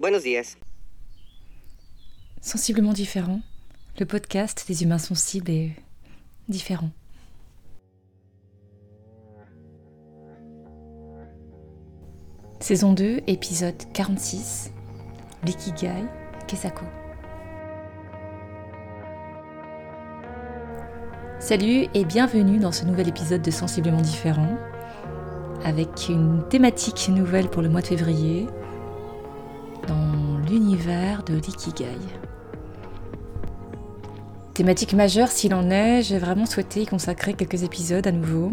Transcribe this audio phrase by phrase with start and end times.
[0.00, 0.56] Buenos días.
[2.40, 3.42] Sensiblement différent,
[3.98, 5.72] le podcast des humains sensibles et
[6.48, 6.88] différents.
[12.60, 14.72] Saison 2, épisode 46,
[15.44, 16.06] Likigai,
[16.48, 16.86] Kesako.
[21.40, 24.56] Salut et bienvenue dans ce nouvel épisode de Sensiblement différent,
[25.62, 28.46] avec une thématique nouvelle pour le mois de février,
[30.50, 31.86] l'univers de l'ikigai.
[34.52, 38.52] Thématique majeure s'il en est, j'ai vraiment souhaité y consacrer quelques épisodes à nouveau.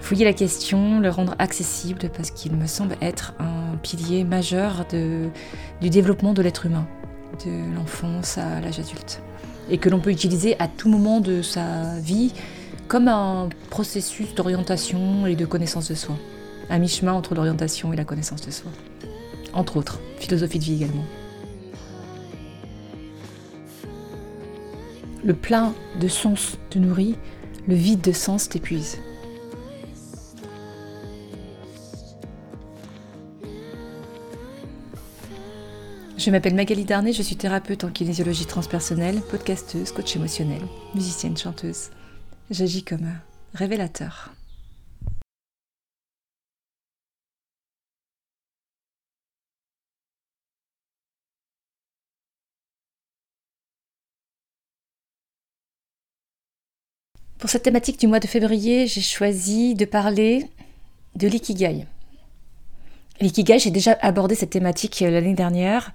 [0.00, 4.84] Fouiller la question, le rendre accessible parce qu'il me semble être un pilier majeur
[5.80, 6.86] du développement de l'être humain,
[7.46, 9.22] de l'enfance à l'âge adulte.
[9.70, 12.32] Et que l'on peut utiliser à tout moment de sa vie
[12.88, 16.16] comme un processus d'orientation et de connaissance de soi.
[16.68, 18.70] Un mi-chemin entre l'orientation et la connaissance de soi
[19.52, 21.04] entre autres, philosophie de vie également.
[25.24, 27.16] Le plein de sens te nourrit,
[27.68, 28.98] le vide de sens t'épuise.
[36.16, 40.60] Je m'appelle Magali Darnay, je suis thérapeute en kinésiologie transpersonnelle, podcasteuse, coach émotionnel,
[40.94, 41.88] musicienne, chanteuse.
[42.50, 43.10] J'agis comme
[43.54, 44.30] révélateur.
[57.40, 60.46] Pour cette thématique du mois de février, j'ai choisi de parler
[61.16, 61.86] de l'ikigai.
[63.22, 65.92] L'ikigai, j'ai déjà abordé cette thématique euh, l'année dernière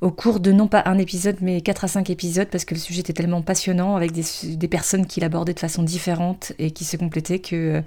[0.00, 2.80] au cours de non pas un épisode mais 4 à 5 épisodes parce que le
[2.80, 6.96] sujet était tellement passionnant avec des, personnes qui l'abordaient de façon différente et qui se
[6.96, 7.80] complétaient que euh,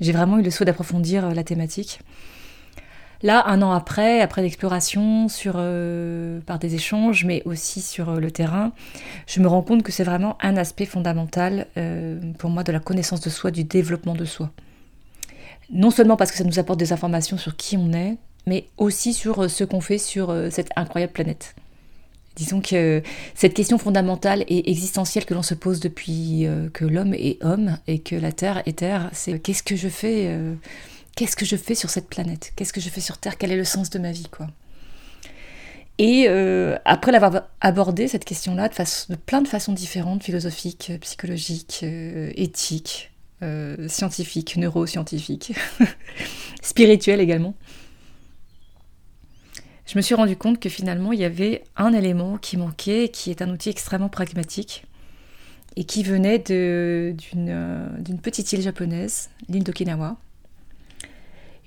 [0.00, 2.00] j'ai vraiment eu le souhait d'approfondir euh, la thématique.
[3.22, 8.30] Là, un an après, après l'exploration euh, par des échanges, mais aussi sur euh, le
[8.30, 8.72] terrain,
[9.26, 12.78] je me rends compte que c'est vraiment un aspect fondamental euh, pour moi de la
[12.78, 14.50] connaissance de soi, du développement de soi.
[15.70, 19.12] Non seulement parce que ça nous apporte des informations sur qui on est, mais aussi
[19.12, 21.54] sur ce qu'on fait sur cette incroyable planète.
[22.36, 23.02] Disons que
[23.34, 27.98] cette question fondamentale et existentielle que l'on se pose depuis que l'homme est homme et
[27.98, 30.34] que la Terre est Terre, c'est qu'est-ce que je fais
[31.18, 32.52] qu'est-ce que je fais sur cette planète?
[32.54, 33.38] Qu'est-ce que je fais sur Terre?
[33.38, 34.28] Quel est le sens de ma vie
[35.98, 42.30] Et euh, après l'avoir abordé, cette question-là, de, plein de façons différentes, philosophiques, psychologiques, euh,
[42.36, 43.10] éthiques,
[43.42, 45.54] euh, scientifiques, neuroscientifiques,
[46.62, 47.54] spirituelles également,
[49.86, 53.30] je me suis rendu compte que finalement, il y avait un élément qui manquait, qui
[53.30, 54.84] est un outil extrêmement pragmatique,
[55.74, 57.16] et qui venait d'une
[58.22, 60.16] petite île japonaise, l'île d'Okinawa,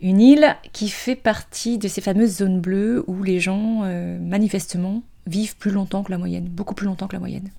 [0.01, 5.03] une île qui fait partie de ces fameuses zones bleues où les gens, euh, manifestement,
[5.27, 7.49] vivent plus longtemps que la moyenne, beaucoup plus longtemps que la moyenne.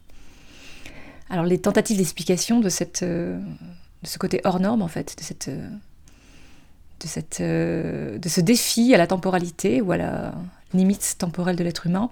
[1.31, 2.69] Alors les tentatives d'explication de,
[3.03, 3.41] euh,
[4.03, 5.69] ce côté hors norme, en fait, de, cette, euh,
[7.01, 10.35] de, cette, de ce défi à la temporalité ou à la
[10.75, 12.11] limite temporelle de l'être humain,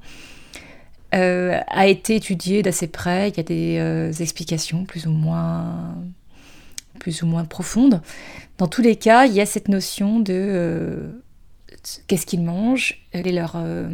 [1.13, 3.31] a été étudiée d'assez près.
[3.31, 5.97] Il y a des explications plus ou moins
[7.01, 8.01] plus ou moins profondes.
[8.59, 11.11] Dans tous les cas, il y a cette notion de euh,
[12.07, 13.89] qu'est-ce qu'ils mangent, quel est leur euh,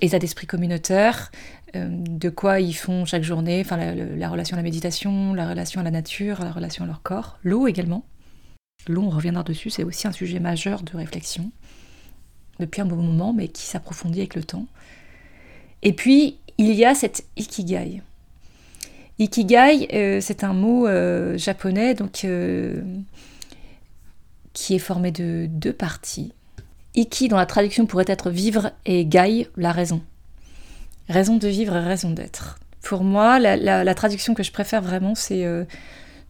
[0.00, 1.30] état d'esprit communautaire,
[1.76, 5.80] euh, de quoi ils font chaque journée, enfin la, relation à la méditation, la relation
[5.80, 8.04] à la nature, la relation à leur corps, l'eau également.
[8.88, 11.52] L'eau, on reviendra dessus, c'est aussi un sujet majeur de réflexion
[12.58, 14.66] depuis un bon moment, mais qui s'approfondit avec le temps.
[15.82, 18.02] Et puis, il y a cette ikigai.
[19.20, 22.80] Ikigai, euh, c'est un mot euh, japonais donc, euh,
[24.54, 26.32] qui est formé de deux parties.
[26.94, 30.00] Iki, dont la traduction pourrait être vivre, et gai, la raison.
[31.10, 32.58] Raison de vivre et raison d'être.
[32.82, 35.44] Pour moi, la, traduction que je préfère vraiment, c'est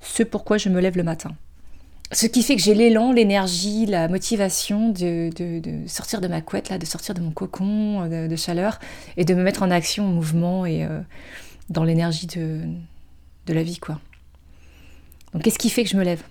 [0.00, 1.30] ce pourquoi je me lève le matin.
[2.12, 5.30] Ce qui fait que j'ai l'élan, l'énergie, la motivation de,
[5.86, 8.80] sortir de ma couette, là, de sortir de mon cocon de, chaleur
[9.16, 10.86] et de me mettre en action, en mouvement et
[11.70, 12.62] dans l'énergie de,
[13.46, 13.98] de la vie, quoi.
[15.32, 16.22] Donc qu'est-ce qui fait que je me lève?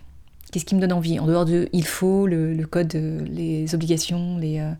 [0.51, 1.19] Qu'est-ce qui me donne envie?
[1.19, 4.71] En dehors de il faut, le, code, les obligations, les, euh,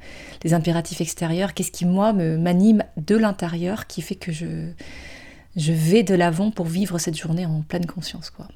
[0.44, 4.72] les impératifs extérieurs, qu'est-ce qui, moi, m'anime de l'intérieur qui fait que je,
[5.56, 8.48] je vais de l'avant pour vivre cette journée en pleine conscience, quoi?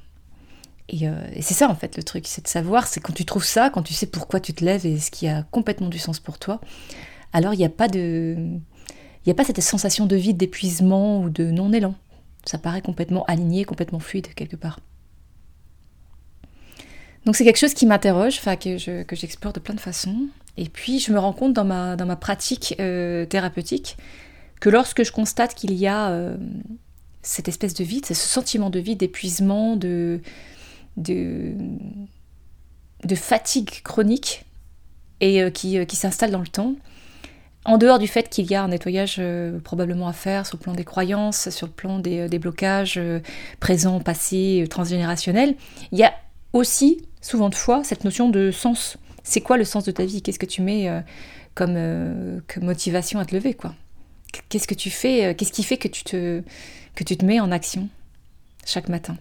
[0.88, 3.24] Et, euh, et c'est ça, en fait, le truc, c'est de savoir, c'est quand tu
[3.24, 5.98] trouves ça, quand tu sais pourquoi tu te lèves et ce qui a complètement du
[5.98, 6.60] sens pour toi,
[7.32, 8.36] alors il n'y a pas de...
[9.24, 11.94] Il n'y a pas cette sensation de vide, d'épuisement ou de non-élan.
[12.44, 14.80] Ça paraît complètement aligné, complètement fluide quelque part.
[17.24, 18.76] Donc c'est quelque chose qui m'interroge, que,
[19.14, 20.28] j'explore de plein de façons.
[20.58, 23.96] Et puis je me rends compte dans ma, pratique euh, thérapeutique
[24.60, 26.36] que lorsque je constate qu'il y a euh,
[27.22, 30.20] cette espèce de vide, ce sentiment de vide, d'épuisement, de,
[30.98, 31.54] de,
[33.16, 34.44] fatigue chronique
[35.20, 36.74] et euh, qui s'installe dans le temps,
[37.64, 39.20] en dehors du fait qu'il y a un nettoyage
[39.62, 43.00] probablement à faire sur le plan des croyances, sur le plan des, des blocages
[43.60, 45.54] présents, passés, transgénérationnels,
[45.92, 46.12] il y a
[46.54, 48.96] aussi, souvent de fois, cette notion de sens.
[49.22, 50.22] C'est quoi le sens de ta vie?
[50.22, 51.00] Qu'est-ce que tu mets euh,
[51.54, 53.74] comme, euh, motivation à te lever quoi?
[54.48, 56.42] Qu'est-ce que tu fais euh, Qu'est-ce qui fait que tu, te,
[56.94, 57.88] que tu te mets en action
[58.64, 59.16] chaque matin?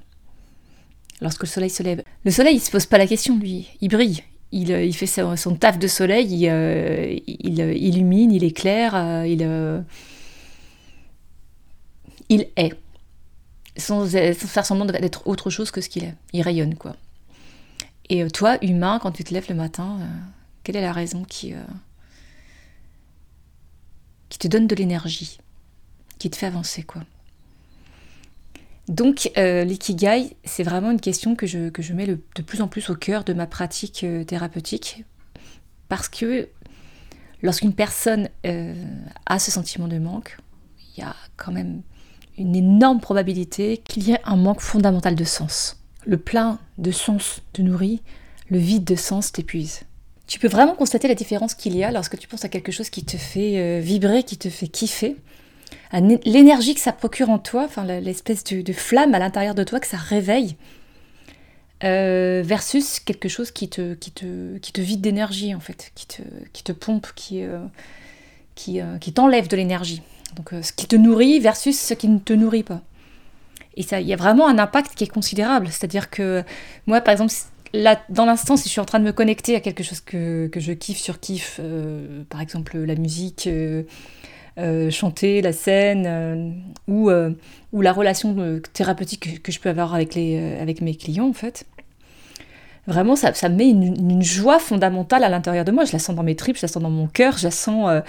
[1.22, 2.04] Lorsque le soleil se lève.
[2.24, 3.70] Le soleil, il se pose pas la question, lui.
[3.82, 4.24] Il brille.
[4.56, 9.42] Il, fait son, taf de soleil, il, il illumine, il éclaire, il,
[12.56, 12.74] est.
[13.76, 16.14] Sans, faire semblant d'être autre chose que ce qu'il est.
[16.34, 16.96] Il rayonne, quoi.
[18.10, 20.06] Et euh, toi, humain, quand tu te lèves le matin, euh,
[20.64, 21.64] quelle est la raison qui, euh,
[24.30, 25.40] qui te donne de l'énergie,
[26.20, 27.04] qui te fait avancer, quoi?
[28.88, 32.90] Donc, l'ikigai, c'est vraiment une question que je, que je mets de plus en plus
[32.90, 35.06] au cœur de ma pratique thérapeutique.
[35.88, 36.50] Parce que
[37.42, 40.38] lorsqu'une personne a ce sentiment de manque,
[40.96, 41.82] il y a quand même
[42.38, 47.42] une énorme probabilité qu'il y ait un manque fondamental de sens le plein de sens
[47.54, 48.02] te nourrit,
[48.50, 49.82] le vide de sens t'épuise.
[50.28, 52.90] Tu peux vraiment constater la différence qu'il y a lorsque tu penses à quelque chose
[52.90, 55.18] qui te fait euh, vibrer, qui te fait kiffer,
[56.00, 59.88] l'énergie que ça procure en toi, enfin l'espèce de, flamme à l'intérieur de toi que
[59.88, 60.56] ça réveille,
[61.84, 66.08] euh, versus quelque chose qui te, qui te, qui te vide d'énergie en fait, qui
[66.08, 66.22] te,
[66.54, 67.60] qui te pompe, qui, euh,
[68.56, 70.02] qui, qui t'enlève de l'énergie.
[70.36, 72.82] Donc ce qui te nourrit versus ce qui ne te nourrit pas.
[73.76, 75.68] Et ça, il y a vraiment un impact qui est considérable.
[75.68, 76.44] C'est-à-dire que
[76.86, 77.34] moi, par exemple,
[77.74, 80.48] là, dans l'instant, si je suis en train de me connecter à quelque chose que,
[80.48, 83.50] que je kiffe, sur kiffe, euh, par exemple la musique,
[84.58, 87.12] euh, euh, chanter, la scène, ou,
[87.72, 91.66] ou la relation thérapeutique que, je peux avoir avec, les, avec mes clients, en fait,
[92.88, 95.86] vraiment, ça, ça met une, une, joie fondamentale à l'intérieur de moi.
[95.86, 98.02] Je la sens dans mes tripes, je la sens dans mon cœur, je la sens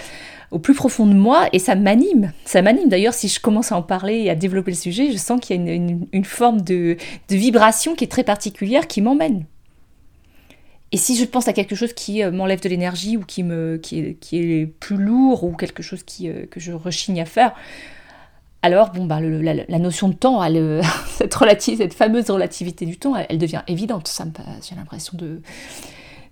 [0.55, 2.33] au plus profond de moi et ça m'anime.
[2.45, 2.89] Ça m'anime.
[2.89, 5.67] D'ailleurs, si je commence à en parler et à développer le sujet, je sens qu'il
[5.67, 6.97] y a une, forme de,
[7.29, 9.45] vibration qui est très particulière qui m'emmène.
[10.95, 13.77] Et si je pense à quelque chose qui euh, m'enlève de l'énergie ou qui, me,
[13.77, 17.25] qui, est, qui est plus lourd ou quelque chose qui, euh, que je rechigne à
[17.25, 17.53] faire,
[18.63, 20.81] alors bon, bah, la, notion de temps, elle,
[21.19, 24.09] cette, relative, cette fameuse relativité du temps, elle, devient évidente.
[24.09, 24.25] Ça
[24.67, 25.43] j'ai l'impression de,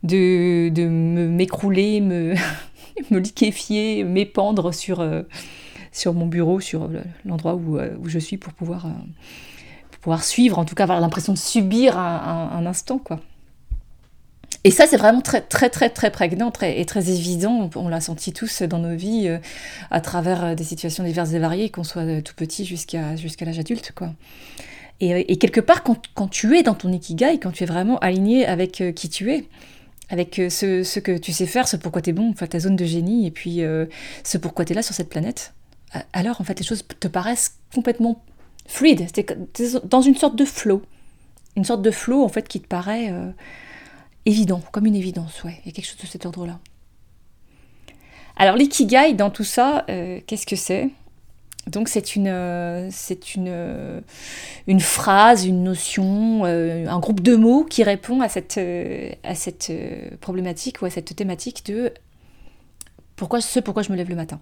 [0.03, 2.35] de, de m'écrouler, me,
[3.11, 5.23] me liquéfier, m'épandre sur, euh,
[5.91, 6.89] sur mon bureau, sur
[7.25, 8.91] l'endroit où, euh, où, je suis pour pouvoir, euh,
[10.01, 12.99] pouvoir suivre, en tout cas avoir l'impression de subir un, instant.
[12.99, 13.21] quoi.
[14.65, 17.69] Et ça, c'est vraiment très, très, très, très prégnant et très évident.
[17.75, 19.29] On l'a senti tous dans nos vies,
[19.91, 23.91] à travers des situations diverses et variées, qu'on soit tout petit jusqu'à jusqu'à l'âge adulte.
[23.93, 24.11] quoi.
[25.01, 28.85] Et, quelque part, quand, tu es dans ton ikigai, quand tu es vraiment aligné avec
[28.95, 29.49] qui tu es,
[30.13, 32.85] avec euh, ce, que tu sais faire, ce pourquoi tu es bon, ta zone de
[32.85, 33.87] génie, et puis euh,
[34.25, 35.55] ce pourquoi tu es là sur cette planète,
[36.13, 38.23] alors en fait les choses te paraissent complètement
[38.67, 39.11] fluides.
[39.13, 39.27] Tu es
[39.85, 40.83] dans une sorte de flow.
[41.57, 43.31] Une sorte de flow en fait qui te paraît euh,
[44.27, 45.61] évident, comme une évidence, ouais.
[45.65, 46.59] Il y a quelque chose de cet ordre-là.
[48.37, 50.91] Alors l'ikigai dans tout ça, qu'est-ce que c'est?
[51.69, 52.91] Donc c'est une, euh,
[53.37, 54.01] une, euh,
[54.67, 58.61] une phrase, une notion, euh, un groupe de mots qui répond à cette,
[59.23, 59.73] à cette
[60.21, 61.93] problématique ou à cette thématique de
[63.15, 64.41] pourquoi, ce pourquoi je me lève le matin.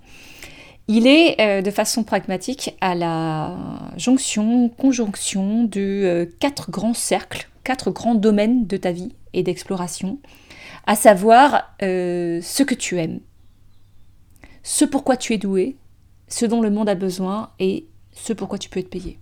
[0.88, 3.54] Il est de façon pragmatique à la
[3.96, 10.18] jonction, conjonction de quatre grands cercles, quatre grands domaines de ta vie et d'exploration,
[10.86, 13.20] à savoir ce que tu aimes,
[14.62, 15.76] ce pourquoi tu es doué,
[16.28, 19.18] ce dont le monde a besoin et ce pourquoi tu peux être payé.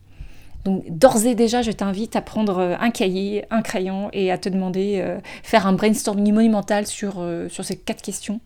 [0.64, 4.38] Donc d'ores et déjà, je t'invite à prendre euh, un cahier, un crayon et à
[4.38, 8.40] te demander, euh, faire un brainstorming monumental sur, euh, sur ces quatre questions,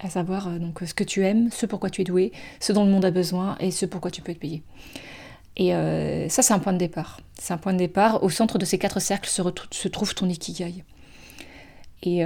[0.00, 2.90] à savoir donc ce que tu aimes, ce pourquoi tu es doué, ce dont le
[2.90, 4.62] monde a besoin et ce pourquoi tu peux être payé.
[5.62, 7.20] Et ça, c'est un point de départ.
[7.38, 8.24] C'est un point de départ.
[8.24, 10.84] Au centre de ces quatre cercles se, trouve ton ikigai.
[12.02, 12.24] Et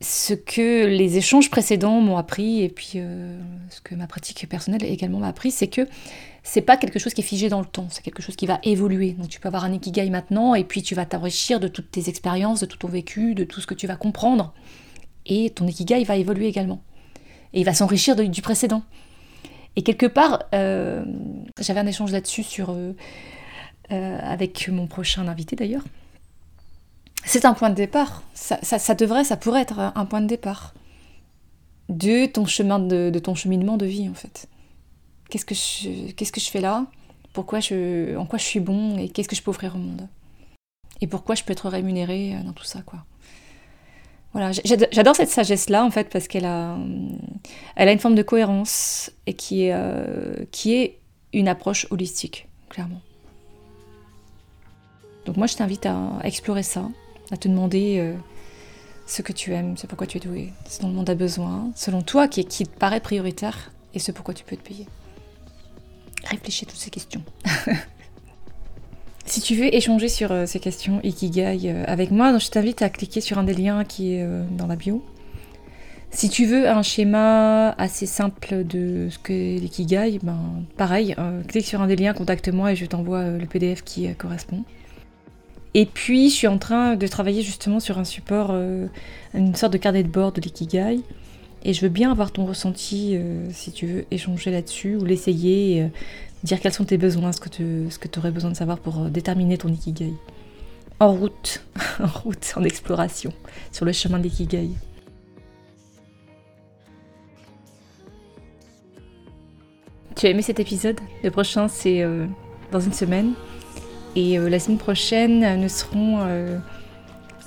[0.00, 3.38] ce que les échanges précédents m'ont appris et puis euh,
[3.70, 5.88] ce que ma pratique personnelle également m'a appris, c'est que
[6.42, 8.60] c'est pas quelque chose qui est figé dans le temps, c'est quelque chose qui va
[8.62, 9.12] évoluer.
[9.12, 12.08] Donc tu peux avoir un ikigai maintenant et puis tu vas t'enrichir de toutes tes
[12.08, 14.52] expériences, de tout ton vécu, de tout ce que tu vas comprendre.
[15.24, 16.82] Et ton ikigai va évoluer également.
[17.54, 18.82] Et il va s'enrichir du précédent.
[19.76, 21.04] Et quelque part, euh,
[21.60, 22.92] j'avais un échange là-dessus sur, euh,
[23.90, 25.84] avec mon prochain invité d'ailleurs.
[27.24, 28.22] c'est un point de départ.
[28.34, 30.74] Ça, devrait, ça pourrait être un point de départ
[31.88, 34.48] de ton chemin de, ton cheminement de vie en fait.
[35.28, 36.86] Qu'est-ce que je, qu'est-ce que je fais là?
[37.32, 38.96] Pourquoi je, en quoi je suis bon?
[38.96, 40.08] Et qu'est-ce que je peux offrir au monde?
[41.00, 43.04] Et pourquoi je peux être rémunérée euh, dans tout ça quoi?
[44.36, 44.52] Voilà,
[44.92, 46.76] j'adore cette sagesse là en fait parce qu'elle a,
[47.74, 50.98] elle a une forme de cohérence et qui est, euh, qui est
[51.32, 53.00] une approche holistique clairement.
[55.24, 56.86] Donc moi je t'invite à explorer ça,
[57.30, 58.14] à te demander euh,
[59.06, 61.70] ce que tu aimes, ce pourquoi tu es doué, ce dont le monde a besoin,
[61.74, 64.86] selon toi, qui, qui te paraît prioritaire, et ce pourquoi tu peux te payer.
[66.24, 67.22] Réfléchis à toutes ces questions.
[69.36, 72.88] si tu veux échanger sur euh, ces questions Ikigai euh, avec moi, je t'invite à
[72.88, 75.04] cliquer sur un des liens qui est dans la bio.
[76.10, 81.14] Si tu veux un schéma assez simple de ce que l'ikigai, ben pareil,
[81.48, 84.64] clique sur un des liens, contacte-moi et je t'envoie le PDF qui correspond.
[85.78, 88.86] Et puis, je suis en train de travailler justement sur un support, euh,
[89.34, 91.02] une sorte de carnet de bord de l'ikigai.
[91.68, 95.82] Et je veux bien avoir ton ressenti, euh, si tu veux échanger là-dessus ou l'essayer,
[95.82, 95.88] euh,
[96.44, 99.68] dire quels sont tes besoins, ce que tu aurais besoin de savoir pour déterminer ton
[99.68, 100.14] ikigai.
[101.00, 101.64] En route,
[102.00, 103.32] en route, en exploration,
[103.72, 104.70] sur le chemin de l'ikigai.
[110.14, 111.00] Tu as aimé cet épisode?
[111.24, 112.04] Le prochain, c'est
[112.70, 113.34] dans une semaine.
[114.16, 116.58] Et euh, la semaine prochaine, nous serons euh,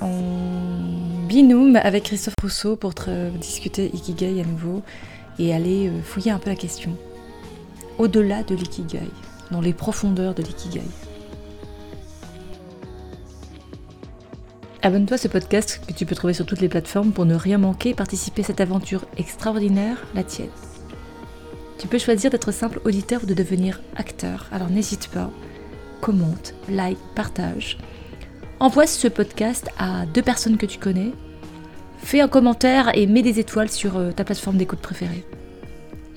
[0.01, 2.93] en binôme avec Christophe Rousseau pour
[3.39, 4.81] discuter Ikigai à nouveau
[5.37, 6.95] et aller euh, fouiller un peu la question.
[7.97, 9.09] Au-delà de l'Ikigai,
[9.51, 10.83] dans les profondeurs de l'Ikigai.
[14.81, 17.57] Abonne-toi à ce podcast que tu peux trouver sur toutes les plateformes pour ne rien
[17.57, 20.49] manquer et participer à cette aventure extraordinaire, la tienne.
[21.79, 25.29] Tu peux choisir d'être simple auditeur ou de devenir acteur, alors n'hésite pas
[26.01, 27.77] commente, like, partage.
[28.61, 31.13] Envoie ce podcast à deux personnes que tu connais.
[31.99, 35.23] Fais un commentaire et mets des étoiles sur euh, ta plateforme d'écoute préférée.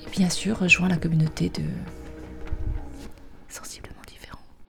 [0.05, 1.63] Et bien sûr, rejoins la communauté de
[3.47, 3.82] sensibles.